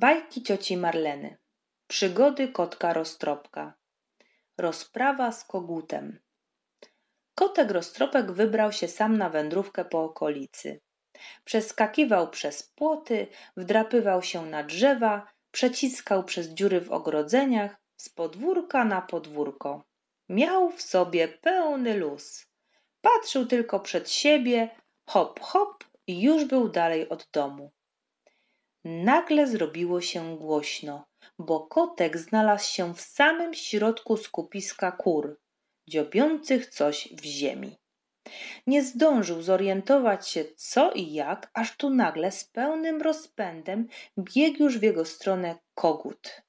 [0.00, 1.36] Bajki cioci Marleny.
[1.86, 3.74] Przygody kotka roztropka.
[4.58, 6.20] Rozprawa z kogutem.
[7.34, 10.80] Kotek roztropek wybrał się sam na wędrówkę po okolicy.
[11.44, 13.26] Przeskakiwał przez płoty,
[13.56, 19.84] wdrapywał się na drzewa, przeciskał przez dziury w ogrodzeniach, z podwórka na podwórko.
[20.28, 22.46] Miał w sobie pełny luz.
[23.00, 24.70] Patrzył tylko przed siebie,
[25.06, 27.70] hop, hop i już był dalej od domu.
[28.84, 31.06] Nagle zrobiło się głośno,
[31.38, 35.40] bo kotek znalazł się w samym środku skupiska kur,
[35.88, 37.76] dziobiących coś w ziemi.
[38.66, 43.88] Nie zdążył zorientować się co i jak, aż tu nagle z pełnym rozpędem
[44.18, 46.42] biegł już w jego stronę kogut.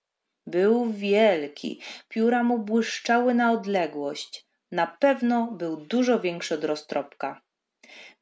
[0.47, 4.45] Był wielki, pióra mu błyszczały na odległość.
[4.71, 7.41] Na pewno był dużo większy od roztropka.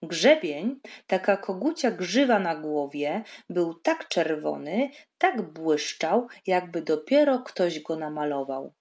[0.03, 7.95] Grzebień, taka kogucia grzywa na głowie, był tak czerwony, tak błyszczał, jakby dopiero ktoś go
[7.95, 8.73] namalował.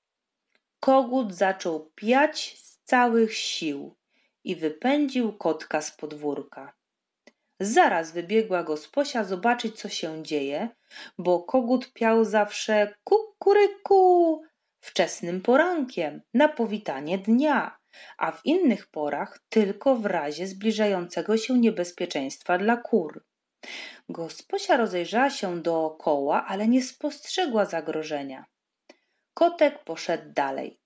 [0.80, 3.96] Kogut zaczął piać z całych sił
[4.44, 6.72] i wypędził kotka z podwórka.
[7.60, 10.68] Zaraz wybiegła gosposia zobaczyć, co się dzieje,
[11.18, 14.42] bo kogut piał zawsze kukuryku
[14.80, 17.78] wczesnym porankiem na powitanie dnia
[18.18, 23.24] a w innych porach tylko w razie zbliżającego się niebezpieczeństwa dla kur.
[24.08, 28.44] Gosposia rozejrzała się dookoła, ale nie spostrzegła zagrożenia.
[29.34, 30.80] Kotek poszedł dalej,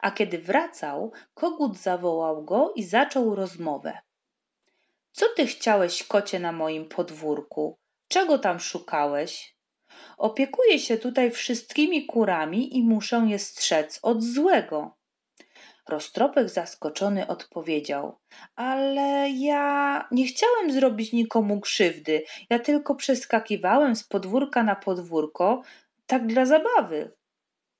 [0.00, 3.98] a kiedy wracał, kogut zawołał go i zaczął rozmowę.
[5.12, 7.78] Co ty chciałeś, kocie, na moim podwórku?
[8.08, 9.56] Czego tam szukałeś?
[10.18, 14.96] Opiekuję się tutaj wszystkimi kurami i muszę je strzec od złego.
[15.88, 18.18] Roztropek zaskoczony odpowiedział:
[18.56, 22.24] Ale ja nie chciałem zrobić nikomu krzywdy.
[22.50, 25.62] Ja tylko przeskakiwałem z podwórka na podwórko,
[26.06, 27.12] tak dla zabawy.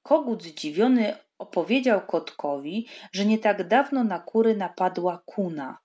[0.02, 5.78] Kogut zdziwiony opowiedział kotkowi, że nie tak dawno na kury napadła kuna,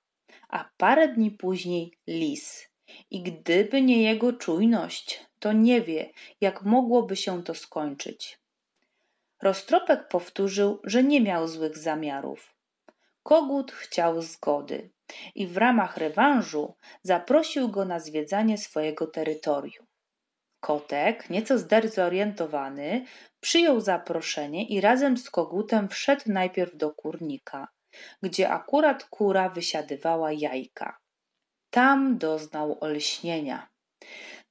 [0.50, 2.70] a parę dni później lis.
[3.12, 6.10] I gdyby nie jego czujność, to nie wie,
[6.42, 8.40] jak mogłoby się to skończyć.
[9.42, 12.56] Roztropek powtórzył, że nie miał złych zamiarów.
[13.24, 14.90] Kogut chciał zgody
[15.36, 19.86] i w ramach rewanżu zaprosił go na zwiedzanie swojego terytorium.
[20.60, 23.06] Kotek, nieco zdezorientowany,
[23.40, 27.68] przyjął zaproszenie i razem z kogutem wszedł najpierw do kurnika,
[28.24, 30.98] gdzie akurat kura wysiadywała jajka.
[31.70, 33.68] Tam doznał olśnienia.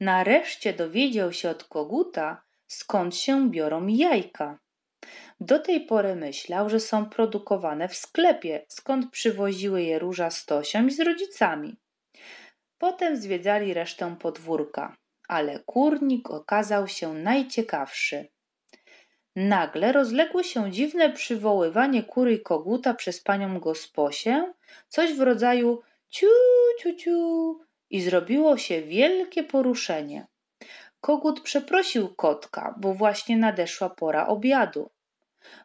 [0.01, 4.59] Nareszcie dowiedział się od koguta, skąd się biorą jajka.
[5.41, 10.87] Do tej pory myślał, że są produkowane w sklepie, skąd przywoziły je Róża z Tosią
[10.87, 11.77] i z rodzicami.
[12.79, 14.97] Potem zwiedzali resztę podwórka,
[15.29, 18.29] ale kurnik okazał się najciekawszy.
[19.37, 24.53] Nagle rozległo się dziwne przywoływanie kury i koguta przez panią gosposię,
[24.89, 26.27] coś w rodzaju ciu,
[26.81, 30.27] ciu, ciu i zrobiło się wielkie poruszenie.
[31.01, 34.91] Kogut przeprosił kotka, bo właśnie nadeszła pora obiadu.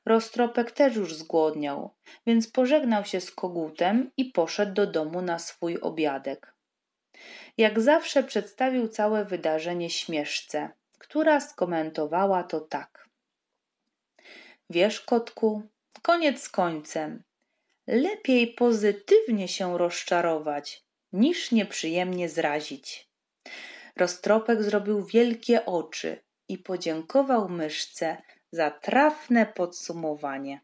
[0.06, 1.94] Roztropek też już zgłodniał,
[2.26, 6.54] więc pożegnał się z kogutem i poszedł do domu na swój obiadek.
[7.58, 13.09] Jak zawsze przedstawił całe wydarzenie śmieszce, która skomentowała to tak.
[14.70, 15.64] Wiesz, kotku,
[16.02, 17.24] koniec z końcem.
[17.88, 20.84] Lepiej pozytywnie się rozczarować,
[21.14, 23.12] niż nieprzyjemnie zrazić.
[23.96, 30.62] Roztropek zrobił wielkie oczy i podziękował myszce za trafne podsumowanie.